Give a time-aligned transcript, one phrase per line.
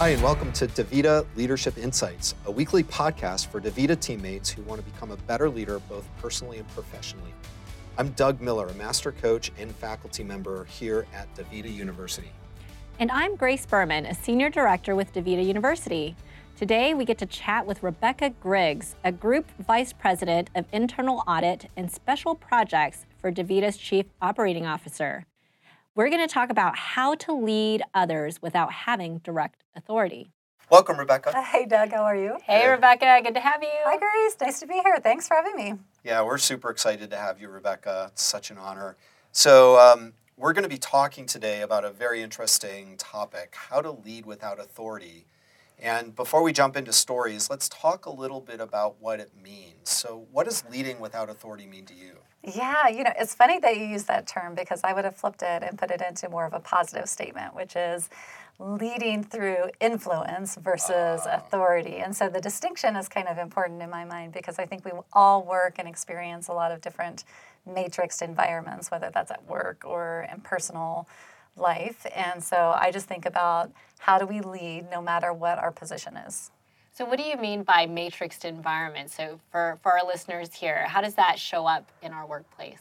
[0.00, 4.82] Hi, and welcome to DaVita Leadership Insights, a weekly podcast for DaVita teammates who want
[4.82, 7.34] to become a better leader both personally and professionally.
[7.98, 12.32] I'm Doug Miller, a master coach and faculty member here at DaVita University.
[12.98, 16.16] And I'm Grace Berman, a senior director with DaVita University.
[16.56, 21.68] Today, we get to chat with Rebecca Griggs, a group vice president of internal audit
[21.76, 25.26] and special projects for DaVita's chief operating officer.
[25.96, 30.30] We're going to talk about how to lead others without having direct authority.
[30.70, 31.42] Welcome, Rebecca.
[31.42, 32.36] Hey, Doug, how are you?
[32.44, 33.68] Hey, Rebecca, good to have you.
[33.84, 34.36] Hi, Grace.
[34.40, 35.00] Nice to be here.
[35.02, 35.74] Thanks for having me.
[36.04, 38.10] Yeah, we're super excited to have you, Rebecca.
[38.12, 38.96] It's such an honor.
[39.32, 43.90] So, um, we're going to be talking today about a very interesting topic how to
[43.90, 45.26] lead without authority.
[45.76, 49.90] And before we jump into stories, let's talk a little bit about what it means.
[49.90, 52.18] So, what does leading without authority mean to you?
[52.42, 55.42] Yeah, you know, it's funny that you use that term because I would have flipped
[55.42, 58.08] it and put it into more of a positive statement, which is
[58.58, 61.32] leading through influence versus uh.
[61.34, 61.96] authority.
[61.96, 64.92] And so the distinction is kind of important in my mind because I think we
[65.12, 67.24] all work and experience a lot of different
[67.68, 71.06] matrixed environments, whether that's at work or in personal
[71.56, 72.06] life.
[72.14, 76.16] And so I just think about how do we lead no matter what our position
[76.16, 76.50] is.
[76.92, 79.10] So, what do you mean by matrixed environment?
[79.10, 82.78] So, for, for our listeners here, how does that show up in our workplace?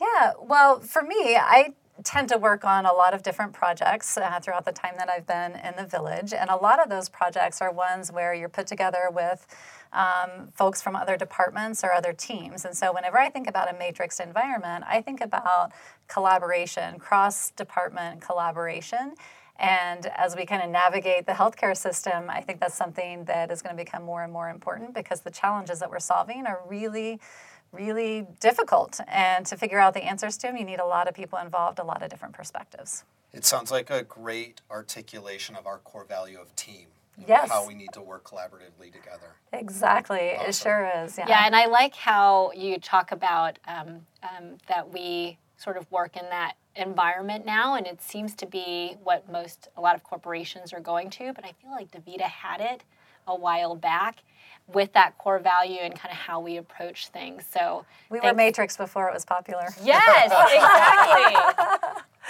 [0.00, 4.40] Yeah, well, for me, I tend to work on a lot of different projects uh,
[4.40, 6.32] throughout the time that I've been in the village.
[6.32, 9.46] And a lot of those projects are ones where you're put together with
[9.92, 12.64] um, folks from other departments or other teams.
[12.64, 15.72] And so, whenever I think about a matrix environment, I think about
[16.08, 19.14] collaboration, cross department collaboration.
[19.58, 23.62] And as we kind of navigate the healthcare system, I think that's something that is
[23.62, 27.20] going to become more and more important because the challenges that we're solving are really
[27.72, 29.00] really difficult.
[29.08, 31.78] And to figure out the answers to them, you need a lot of people involved,
[31.78, 33.04] a lot of different perspectives.
[33.32, 36.88] It sounds like a great articulation of our core value of team.
[37.26, 37.50] Yes.
[37.50, 39.36] How we need to work collaboratively together.
[39.52, 40.32] Exactly.
[40.34, 40.48] Awesome.
[40.48, 41.18] It sure is.
[41.18, 41.28] Yeah.
[41.28, 46.16] Yeah, and I like how you talk about um, um, that we sort of work
[46.16, 50.72] in that environment now, and it seems to be what most, a lot of corporations
[50.72, 52.82] are going to, but I feel like DaVita had it
[53.26, 54.22] a while back
[54.72, 57.44] with that core value and kind of how we approach things.
[57.50, 59.68] So we were Matrix before it was popular.
[59.82, 60.32] Yes,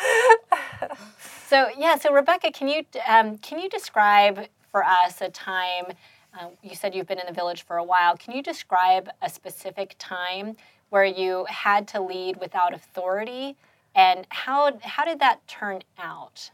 [0.00, 0.96] exactly.
[1.46, 5.86] so yeah, so Rebecca, can you um, can you describe for us a time?
[6.38, 8.16] Uh, you said you've been in the village for a while.
[8.16, 10.56] Can you describe a specific time
[10.92, 13.56] where you had to lead without authority,
[13.94, 16.50] and how how did that turn out?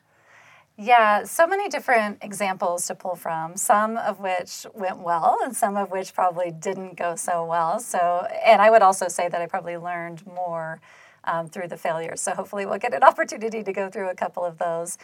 [0.80, 5.76] Yeah, so many different examples to pull from, some of which went well and some
[5.76, 7.80] of which probably didn't go so well.
[7.80, 10.80] So, and I would also say that I probably learned more
[11.24, 12.20] um, through the failures.
[12.20, 14.98] So, hopefully, we'll get an opportunity to go through a couple of those.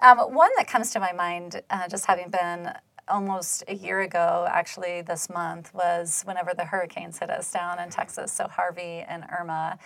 [0.00, 2.74] Um, one that comes to my mind, uh, just having been
[3.08, 7.90] almost a year ago, actually, this month, was whenever the hurricanes hit us down in
[7.90, 8.32] Texas.
[8.32, 9.78] So, Harvey and Irma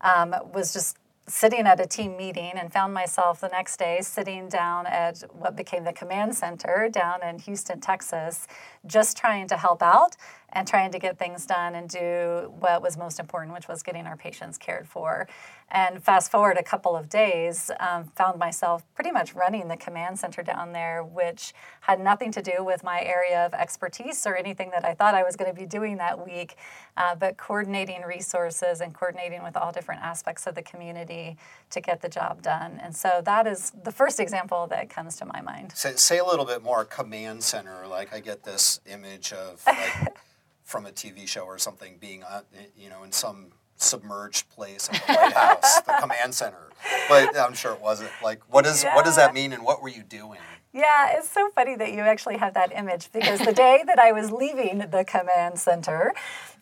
[0.00, 0.96] um, was just
[1.28, 5.54] sitting at a team meeting and found myself the next day sitting down at what
[5.56, 8.46] became the command center down in Houston, Texas,
[8.86, 10.16] just trying to help out
[10.52, 14.06] and trying to get things done and do what was most important, which was getting
[14.06, 15.28] our patients cared for.
[15.70, 20.18] And fast forward a couple of days, um, found myself pretty much running the command
[20.18, 24.70] center down there, which had nothing to do with my area of expertise or anything
[24.70, 26.56] that I thought I was going to be doing that week,
[26.96, 31.36] uh, but coordinating resources and coordinating with all different aspects of the community
[31.68, 32.80] to get the job done.
[32.82, 35.72] And so that is the first example that comes to my mind.
[35.74, 37.86] Say, say a little bit more command center.
[37.86, 40.16] Like I get this image of like
[40.68, 42.42] from a TV show or something being, uh,
[42.76, 43.46] you know, in some
[43.76, 46.68] submerged place at the White House, the command center.
[47.08, 48.10] But I'm sure it wasn't.
[48.22, 48.94] Like, what is yeah.
[48.94, 50.38] what does that mean, and what were you doing?
[50.74, 54.12] Yeah, it's so funny that you actually have that image because the day that I
[54.12, 56.12] was leaving the command center,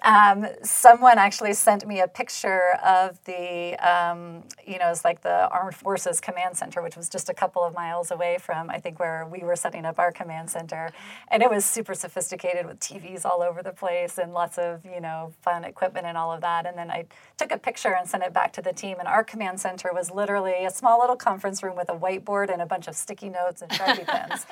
[0.04, 5.48] um, someone actually sent me a picture of the, um, you know, it's like the
[5.50, 9.00] Armed Forces Command Center, which was just a couple of miles away from, I think,
[9.00, 10.92] where we were setting up our command center.
[11.28, 15.00] And it was super sophisticated with TVs all over the place and lots of, you
[15.00, 16.66] know, fun equipment and all of that.
[16.66, 17.06] And then I
[17.38, 18.98] took a picture and sent it back to the team.
[19.00, 22.62] And our command center was literally a small little conference room with a whiteboard and
[22.62, 24.46] a bunch of sticky notes and Sharpie pens.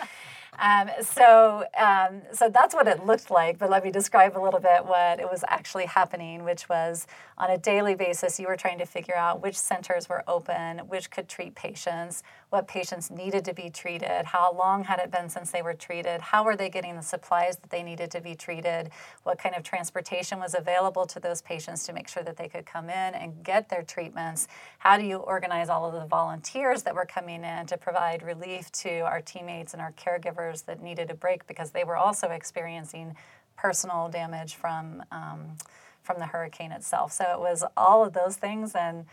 [0.58, 3.58] Um, so, um, so that's what it looked like.
[3.58, 7.06] But let me describe a little bit what it was actually happening, which was
[7.36, 11.10] on a daily basis, you were trying to figure out which centers were open, which
[11.10, 15.50] could treat patients, what patients needed to be treated, how long had it been since
[15.50, 18.90] they were treated, how were they getting the supplies that they needed to be treated,
[19.24, 22.64] what kind of transportation was available to those patients to make sure that they could
[22.64, 24.46] come in and get their treatments.
[24.78, 28.70] How do you organize all of the volunteers that were coming in to provide relief
[28.72, 30.43] to our teammates and our caregivers?
[30.44, 33.14] Members that needed a break because they were also experiencing
[33.56, 35.56] personal damage from um,
[36.02, 37.12] from the hurricane itself.
[37.12, 39.06] So it was all of those things and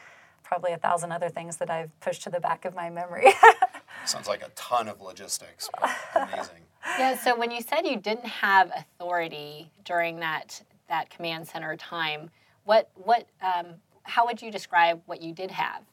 [0.43, 3.31] probably a thousand other things that I've pushed to the back of my memory.
[4.05, 5.69] Sounds like a ton of logistics.
[6.15, 6.63] Amazing.
[6.99, 7.17] Yeah.
[7.17, 12.29] So when you said you didn't have authority during that that command center time,
[12.65, 13.67] what what um,
[14.03, 15.83] how would you describe what you did have?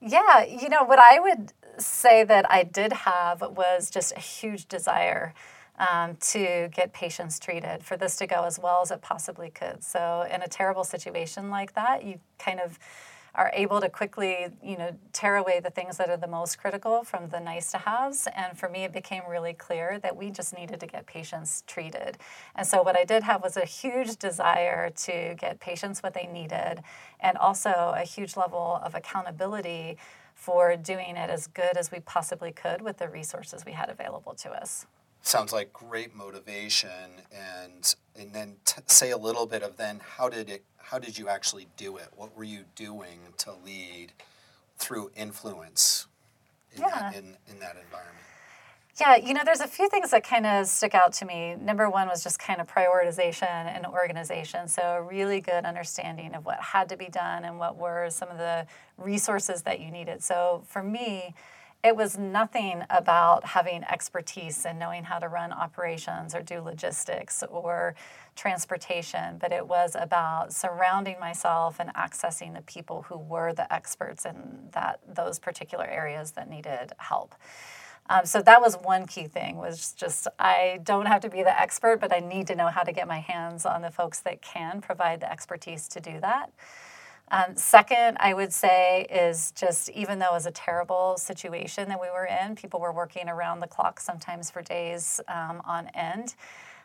[0.00, 4.66] Yeah, you know what I would say that I did have was just a huge
[4.66, 5.34] desire
[5.78, 9.82] um, to get patients treated, for this to go as well as it possibly could.
[9.82, 12.78] So, in a terrible situation like that, you kind of
[13.34, 17.04] are able to quickly, you know, tear away the things that are the most critical
[17.04, 18.28] from the nice to haves.
[18.36, 22.18] And for me, it became really clear that we just needed to get patients treated.
[22.54, 26.28] And so what I did have was a huge desire to get patients what they
[26.32, 26.82] needed,
[27.20, 29.96] and also a huge level of accountability
[30.34, 34.32] for doing it as good as we possibly could with the resources we had available
[34.34, 34.86] to us
[35.22, 40.28] sounds like great motivation and and then t- say a little bit of then how
[40.28, 44.12] did it how did you actually do it what were you doing to lead
[44.76, 46.06] through influence
[46.72, 46.88] in, yeah.
[46.88, 48.24] that, in, in that environment
[49.00, 51.56] yeah, you know, there's a few things that kind of stick out to me.
[51.58, 54.68] Number one was just kind of prioritization and organization.
[54.68, 58.28] So, a really good understanding of what had to be done and what were some
[58.28, 58.66] of the
[58.98, 60.22] resources that you needed.
[60.22, 61.34] So, for me,
[61.82, 67.42] it was nothing about having expertise and knowing how to run operations or do logistics
[67.48, 67.94] or
[68.36, 74.26] transportation, but it was about surrounding myself and accessing the people who were the experts
[74.26, 77.34] in that those particular areas that needed help.
[78.10, 81.58] Um, so that was one key thing was just I don't have to be the
[81.58, 84.42] expert, but I need to know how to get my hands on the folks that
[84.42, 86.50] can provide the expertise to do that.
[87.30, 92.00] Um, second, I would say is just even though it was a terrible situation that
[92.00, 96.34] we were in, people were working around the clock, sometimes for days um, on end.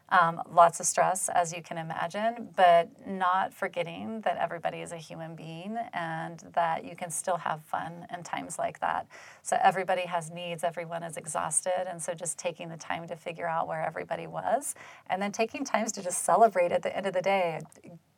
[0.09, 4.97] Um, lots of stress, as you can imagine, but not forgetting that everybody is a
[4.97, 9.07] human being and that you can still have fun in times like that.
[9.41, 13.47] So, everybody has needs, everyone is exhausted, and so just taking the time to figure
[13.47, 14.75] out where everybody was
[15.09, 17.61] and then taking times to just celebrate at the end of the day.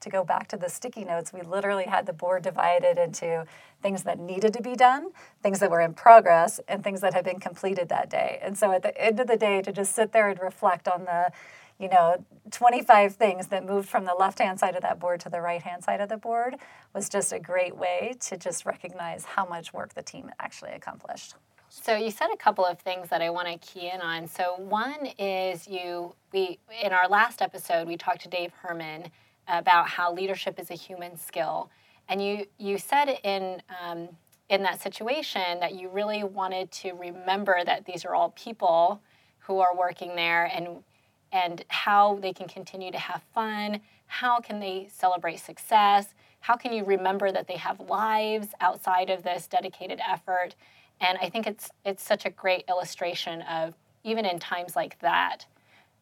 [0.01, 3.45] To go back to the sticky notes, we literally had the board divided into
[3.81, 5.09] things that needed to be done,
[5.41, 8.39] things that were in progress, and things that had been completed that day.
[8.43, 11.05] And so, at the end of the day, to just sit there and reflect on
[11.05, 11.31] the
[11.79, 15.29] you know, 25 things that moved from the left hand side of that board to
[15.29, 16.55] the right hand side of the board
[16.93, 21.35] was just a great way to just recognize how much work the team actually accomplished.
[21.69, 24.27] So you said a couple of things that I want to key in on.
[24.27, 29.11] So one is you we in our last episode we talked to Dave Herman
[29.47, 31.69] about how leadership is a human skill,
[32.09, 34.09] and you you said in um,
[34.49, 39.01] in that situation that you really wanted to remember that these are all people
[39.39, 40.83] who are working there and
[41.31, 43.81] and how they can continue to have fun.
[44.07, 46.13] How can they celebrate success?
[46.39, 50.55] How can you remember that they have lives outside of this dedicated effort?
[51.01, 55.45] And I think it's it's such a great illustration of even in times like that,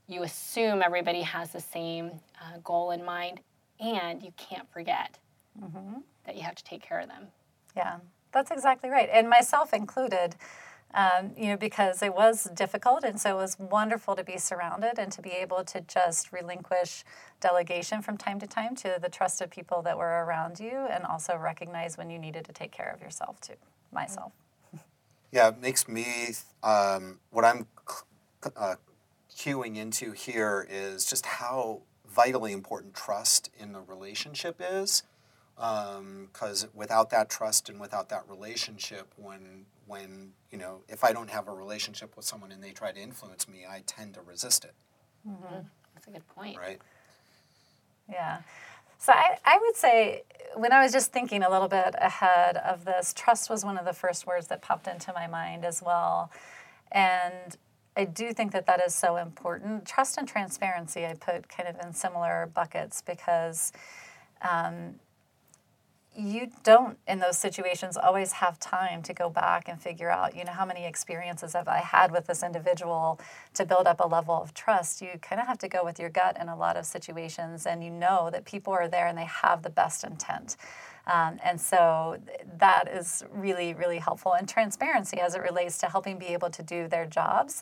[0.08, 3.40] you assume everybody has the same uh, goal in mind,
[3.80, 5.18] and you can't forget
[5.60, 6.00] mm-hmm.
[6.26, 7.28] that you have to take care of them.
[7.76, 7.98] Yeah,
[8.32, 10.36] that's exactly right, and myself included
[10.96, 13.04] um, you know, because it was difficult.
[13.04, 17.04] And so it was wonderful to be surrounded and to be able to just relinquish
[17.42, 21.36] delegation from time to time to the trusted people that were around you and also
[21.36, 23.56] recognize when you needed to take care of yourself, too,
[23.92, 24.32] myself.
[25.32, 26.06] Yeah, it makes me,
[26.64, 27.68] um, what I'm
[28.56, 28.76] uh,
[29.36, 35.04] cueing into here is just how vitally important trust in the relationship is
[35.56, 41.12] because um, without that trust and without that relationship when when you know if i
[41.12, 44.22] don't have a relationship with someone and they try to influence me i tend to
[44.22, 44.74] resist it.
[45.28, 45.62] Mm-hmm.
[45.94, 46.58] that's a good point.
[46.58, 46.80] Right?
[48.10, 48.42] Yeah.
[49.00, 50.24] So I, I would say
[50.56, 53.86] when i was just thinking a little bit ahead of this trust was one of
[53.86, 56.32] the first words that popped into my mind as well.
[56.92, 57.58] And
[57.98, 59.86] I do think that that is so important.
[59.86, 63.72] Trust and transparency, I put kind of in similar buckets because
[64.42, 64.96] um,
[66.18, 70.44] you don't in those situations always have time to go back and figure out you
[70.46, 73.20] know how many experiences have i had with this individual
[73.54, 75.02] to build up a level of trust.
[75.02, 77.84] You kind of have to go with your gut in a lot of situations and
[77.84, 80.58] you know that people are there and they have the best intent.
[81.08, 82.18] Um, and so
[82.58, 84.34] that is really really helpful.
[84.34, 87.62] And transparency as it relates to helping be able to do their jobs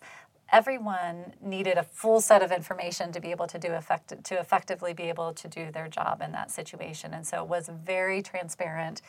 [0.52, 4.94] everyone needed a full set of information to be able to do effect- to effectively
[4.94, 9.02] be able to do their job in that situation and so it was very transparent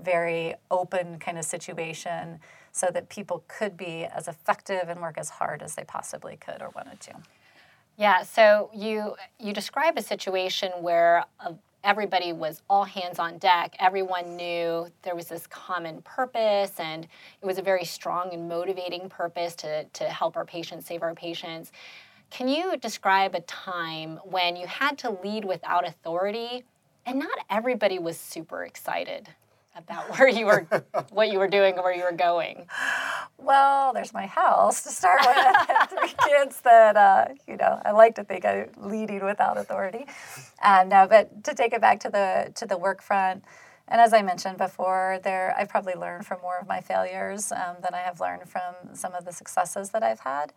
[0.00, 2.40] very open kind of situation
[2.72, 6.62] so that people could be as effective and work as hard as they possibly could
[6.62, 7.12] or wanted to.
[7.96, 11.52] Yeah, so you you describe a situation where uh,
[11.84, 13.74] everybody was all hands on deck.
[13.78, 17.04] Everyone knew there was this common purpose, and
[17.40, 21.14] it was a very strong and motivating purpose to, to help our patients, save our
[21.14, 21.72] patients.
[22.30, 26.64] Can you describe a time when you had to lead without authority
[27.06, 29.28] and not everybody was super excited?
[29.80, 30.66] About where you were,
[31.10, 32.66] what you were doing, where you were going?
[33.38, 35.90] Well, there's my house to start with.
[35.98, 40.06] three kids that uh, you know I like to think I'm leading without authority.
[40.62, 43.44] Um, no, but to take it back to the to the work front.
[43.88, 47.76] And as I mentioned before, there I've probably learned from more of my failures um,
[47.82, 50.52] than I have learned from some of the successes that I've had.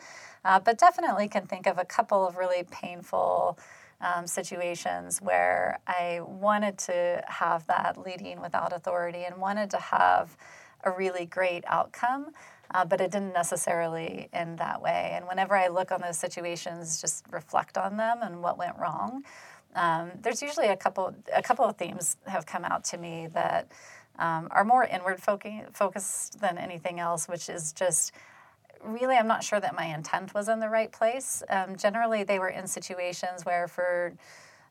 [0.46, 3.58] Uh, but definitely can think of a couple of really painful
[4.04, 10.36] um, situations where I wanted to have that leading without authority and wanted to have
[10.84, 12.32] a really great outcome.
[12.72, 15.12] Uh, but it didn't necessarily end that way.
[15.14, 19.24] And whenever I look on those situations, just reflect on them and what went wrong,
[19.76, 23.72] um, there's usually a couple a couple of themes have come out to me that
[24.18, 28.12] um, are more inward focused than anything else, which is just
[28.84, 31.44] really, I'm not sure that my intent was in the right place.
[31.50, 34.14] Um, generally, they were in situations where, for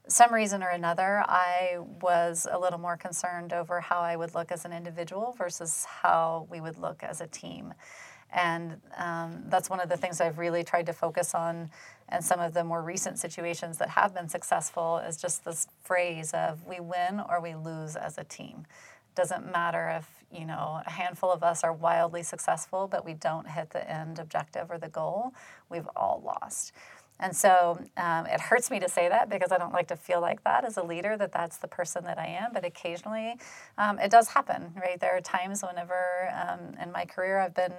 [0.09, 4.50] some reason or another, I was a little more concerned over how I would look
[4.50, 7.75] as an individual versus how we would look as a team.
[8.33, 11.71] And um, that's one of the things I've really tried to focus on.
[12.09, 16.33] And some of the more recent situations that have been successful is just this phrase
[16.33, 18.66] of we win or we lose as a team.
[19.14, 23.47] Doesn't matter if you know, a handful of us are wildly successful, but we don't
[23.47, 25.35] hit the end objective or the goal,
[25.69, 26.73] we've all lost.
[27.21, 30.21] And so um, it hurts me to say that because I don't like to feel
[30.21, 32.50] like that as a leader, that that's the person that I am.
[32.52, 33.37] But occasionally
[33.78, 34.99] um, it does happen, right?
[34.99, 37.75] There are times whenever um, in my career I've been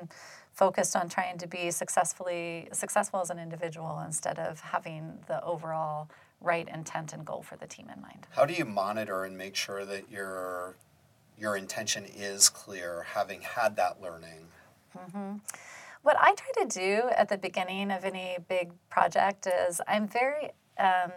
[0.54, 6.10] focused on trying to be successfully successful as an individual instead of having the overall
[6.40, 8.28] right intent and goal for the team in mind.
[8.32, 10.76] How do you monitor and make sure that you're
[11.38, 14.48] your intention is clear, having had that learning?
[14.98, 15.38] Mm-hmm.
[16.04, 20.52] What I try to do at the beginning of any big project is I'm very,
[20.78, 21.12] um,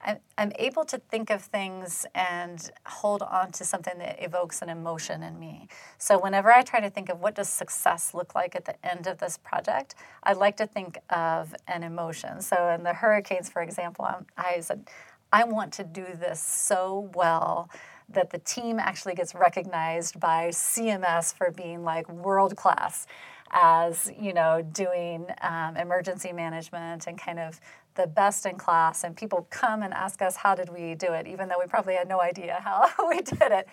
[0.00, 4.70] I'm, I'm able to think of things and hold on to something that evokes an
[4.70, 5.68] emotion in me.
[5.98, 9.06] So whenever I try to think of what does success look like at the end
[9.06, 12.40] of this project, I like to think of an emotion.
[12.40, 14.88] So in the hurricanes, for example, I'm, I said,
[15.32, 17.68] I want to do this so well
[18.10, 23.06] that the team actually gets recognized by CMS for being like world class
[23.50, 27.60] as you know doing um, emergency management and kind of
[27.94, 29.04] the best in class.
[29.04, 31.26] And people come and ask us how did we do it?
[31.26, 33.68] even though we probably had no idea how we did it.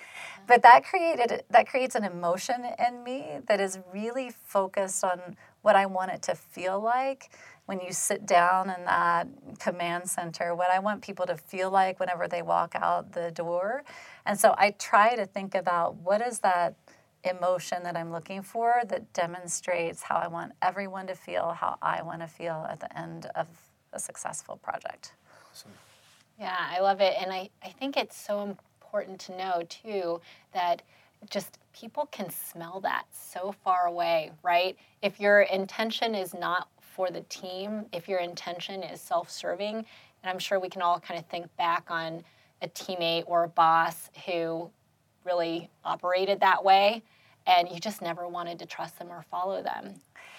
[0.47, 5.75] But that created that creates an emotion in me that is really focused on what
[5.75, 7.31] i want it to feel like
[7.65, 9.27] when you sit down in that
[9.59, 13.83] command center, what I want people to feel like whenever they walk out the door.
[14.25, 16.75] And so I try to think about what is that
[17.23, 22.03] emotion that I'm looking for that demonstrates how I want everyone to feel, how I
[22.03, 23.47] want to feel at the end of
[23.93, 25.13] a successful project.
[25.51, 25.71] Awesome.
[26.39, 27.15] Yeah, I love it.
[27.19, 30.21] And I, I think it's so important to know, too,
[30.53, 30.83] that
[31.29, 34.77] just people can smell that so far away, right?
[35.01, 39.75] If your intention is not for the team if your intention is self serving.
[39.75, 42.23] And I'm sure we can all kind of think back on
[42.61, 44.69] a teammate or a boss who
[45.25, 47.03] really operated that way
[47.47, 49.95] and you just never wanted to trust them or follow them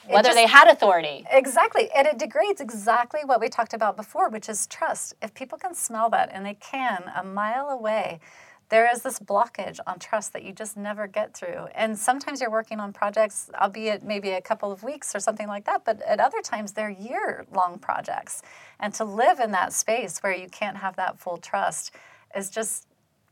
[0.09, 4.29] whether just, they had authority exactly and it degrades exactly what we talked about before
[4.29, 8.21] which is trust if people can smell that and they can a mile away
[8.69, 11.67] there is this blockage on trust that you just never get through.
[11.75, 15.65] And sometimes you're working on projects, albeit maybe a couple of weeks or something like
[15.67, 18.43] that, but at other times they're year long projects.
[18.81, 21.93] And to live in that space where you can't have that full trust
[22.35, 22.87] is just,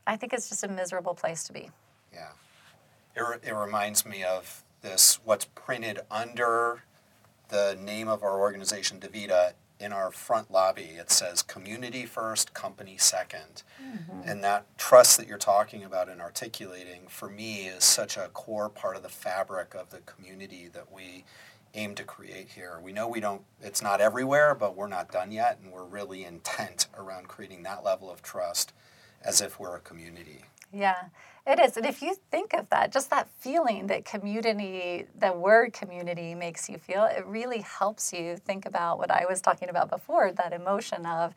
[0.07, 1.69] I think it's just a miserable place to be.
[2.13, 2.29] Yeah.
[3.15, 6.83] It, re- it reminds me of this what's printed under
[7.49, 12.95] the name of our organization, DaVita, in our front lobby, it says community first, company
[12.97, 14.21] 2nd mm-hmm.
[14.25, 18.69] And that trust that you're talking about and articulating, for me, is such a core
[18.69, 21.25] part of the fabric of the community that we
[21.73, 22.79] aim to create here.
[22.79, 26.23] We know we don't, it's not everywhere, but we're not done yet, and we're really
[26.33, 28.73] intent around creating that level of trust
[29.23, 30.43] as if we're a community.
[30.71, 31.05] Yeah.
[31.47, 31.77] It is.
[31.77, 36.69] And if you think of that, just that feeling that community, the word community makes
[36.69, 40.53] you feel, it really helps you think about what I was talking about before that
[40.53, 41.33] emotion of,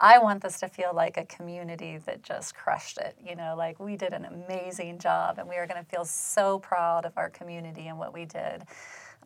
[0.00, 3.16] I want this to feel like a community that just crushed it.
[3.24, 6.58] You know, like we did an amazing job and we are going to feel so
[6.58, 8.62] proud of our community and what we did.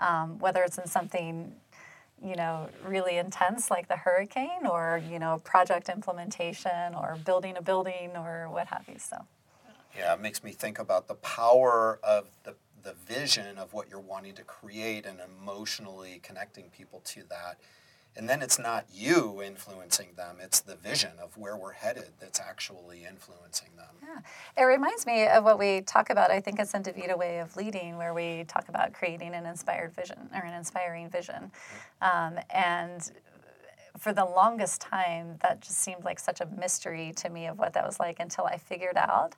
[0.01, 1.53] Um, whether it's in something,
[2.23, 7.63] you know, really intense like the hurricane or, you know, project implementation or building a
[7.63, 8.99] building or what have you.
[8.99, 9.25] So,
[9.97, 14.01] yeah, it makes me think about the power of the, the vision of what you're
[14.01, 17.59] wanting to create and emotionally connecting people to that
[18.17, 22.41] and then it's not you influencing them, it's the vision of where we're headed that's
[22.41, 23.87] actually influencing them.
[24.03, 24.63] Yeah.
[24.63, 27.57] It reminds me of what we talk about, I think it's in DaVita Way of
[27.57, 31.51] Leading, where we talk about creating an inspired vision or an inspiring vision.
[32.01, 33.11] Um, and
[33.99, 37.73] for the longest time, that just seemed like such a mystery to me of what
[37.75, 39.35] that was like until I figured out.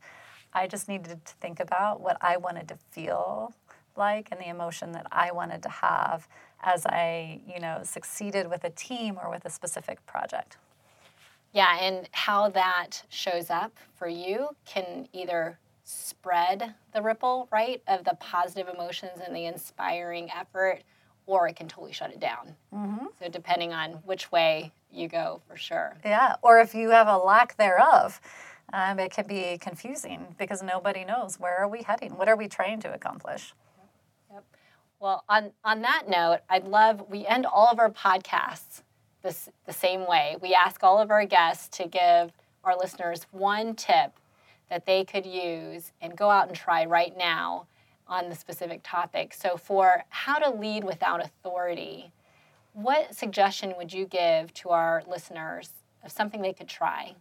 [0.52, 3.54] I just needed to think about what I wanted to feel
[3.96, 6.28] like and the emotion that I wanted to have
[6.62, 10.56] as I, you know, succeeded with a team or with a specific project.
[11.52, 18.04] Yeah, and how that shows up for you can either spread the ripple, right, of
[18.04, 20.82] the positive emotions and the inspiring effort,
[21.26, 22.54] or it can totally shut it down.
[22.74, 23.06] Mm-hmm.
[23.20, 25.96] So, depending on which way you go, for sure.
[26.04, 28.20] Yeah, or if you have a lack thereof,
[28.72, 32.48] um, it can be confusing because nobody knows where are we heading, what are we
[32.48, 33.54] trying to accomplish.
[34.98, 38.82] Well, on, on that note, I'd love, we end all of our podcasts
[39.22, 40.36] this, the same way.
[40.40, 42.32] We ask all of our guests to give
[42.64, 44.12] our listeners one tip
[44.70, 47.66] that they could use and go out and try right now
[48.08, 49.34] on the specific topic.
[49.34, 52.12] So, for how to lead without authority,
[52.72, 55.70] what suggestion would you give to our listeners
[56.04, 57.14] of something they could try?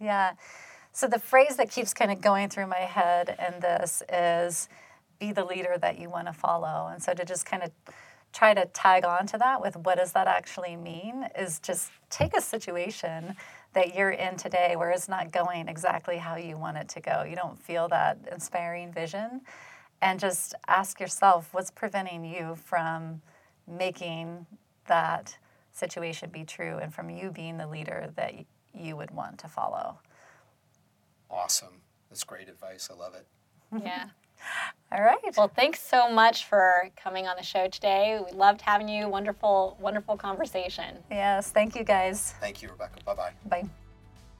[0.00, 0.32] Yeah.
[0.92, 4.68] So, the phrase that keeps kind of going through my head in this is
[5.18, 6.88] be the leader that you want to follow.
[6.92, 7.70] And so to just kind of
[8.32, 12.36] try to tag on to that with what does that actually mean is just take
[12.36, 13.36] a situation
[13.74, 17.22] that you're in today where it's not going exactly how you want it to go.
[17.22, 19.40] You don't feel that inspiring vision.
[20.02, 23.22] And just ask yourself what's preventing you from
[23.66, 24.46] making
[24.86, 25.36] that
[25.72, 28.34] situation be true and from you being the leader that
[28.74, 29.98] you would want to follow.
[31.30, 31.80] Awesome.
[32.10, 32.90] That's great advice.
[32.92, 33.26] I love it.
[33.82, 34.08] Yeah.
[34.92, 35.18] All right.
[35.36, 38.20] Well, thanks so much for coming on the show today.
[38.24, 39.08] We loved having you.
[39.08, 40.98] Wonderful, wonderful conversation.
[41.10, 41.50] Yes.
[41.50, 42.34] Thank you, guys.
[42.40, 43.02] Thank you, Rebecca.
[43.04, 43.32] Bye bye.
[43.46, 43.68] Bye.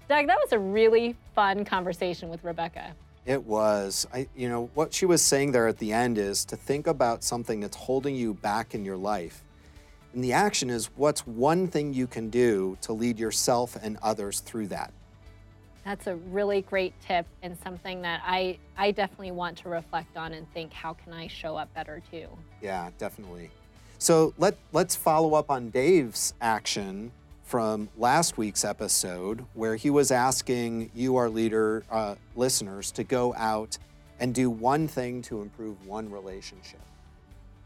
[0.09, 2.95] Doug, that was a really fun conversation with Rebecca.
[3.27, 4.07] It was.
[4.13, 7.25] I, you know, what she was saying there at the end is to think about
[7.25, 9.43] something that's holding you back in your life.
[10.13, 14.41] And the action is what's one thing you can do to lead yourself and others
[14.41, 14.93] through that.
[15.85, 20.33] That's a really great tip and something that I, I definitely want to reflect on
[20.33, 22.27] and think how can I show up better too.
[22.63, 23.51] Yeah, definitely.
[23.99, 30.11] So let, let's follow up on Dave's action from last week's episode where he was
[30.11, 33.77] asking you, our leader, uh, listeners, to go out
[34.19, 36.81] and do one thing to improve one relationship.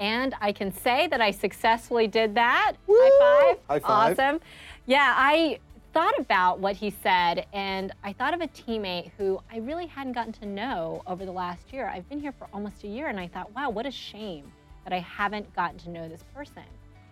[0.01, 2.75] And I can say that I successfully did that.
[2.87, 2.97] Woo!
[2.99, 3.59] High five.
[3.69, 4.19] High five.
[4.19, 4.41] Awesome.
[4.87, 5.59] Yeah, I
[5.99, 10.13] thought about what he said, and I thought of a teammate who I really hadn't
[10.13, 11.89] gotten to know over the last year.
[11.89, 14.53] I've been here for almost a year, and I thought, wow, what a shame
[14.85, 16.63] that I haven't gotten to know this person.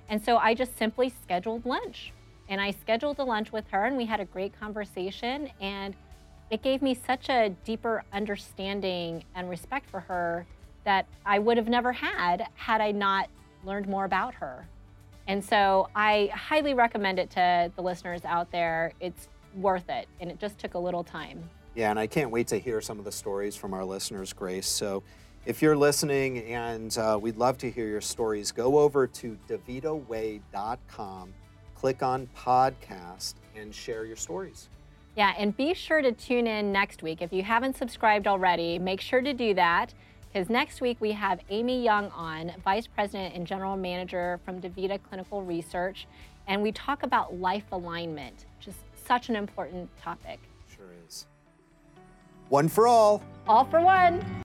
[0.09, 2.13] And so I just simply scheduled lunch.
[2.49, 5.51] And I scheduled a lunch with her, and we had a great conversation.
[5.61, 5.97] And
[6.53, 10.47] it gave me such a deeper understanding and respect for her
[10.85, 13.31] that I would have never had had I not
[13.65, 14.69] learned more about her.
[15.29, 18.93] And so I highly recommend it to the listeners out there.
[19.01, 21.43] It's worth it, and it just took a little time.
[21.75, 24.67] Yeah, and I can't wait to hear some of the stories from our listeners, Grace.
[24.67, 25.03] So
[25.45, 31.35] if you're listening and uh, we'd love to hear your stories, go over to davitaway.com,
[31.75, 34.69] click on podcast, and share your stories.
[35.17, 37.23] Yeah, and be sure to tune in next week.
[37.23, 39.95] If you haven't subscribed already, make sure to do that
[40.37, 45.01] because next week we have Amy Young on, Vice President and General Manager from DaVita
[45.09, 46.07] Clinical Research,
[46.47, 48.75] and we talk about life alignment, which is
[49.07, 50.39] such an important topic.
[50.77, 51.25] Sure is.
[52.51, 53.23] One for all.
[53.49, 54.23] All for one.